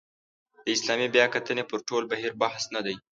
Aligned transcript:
د 0.65 0.67
اسلامي 0.75 1.07
بیاکتنې 1.15 1.63
پر 1.69 1.79
ټول 1.87 2.03
بهیر 2.11 2.33
بحث 2.41 2.63
نه 2.75 2.81
دی. 2.85 2.95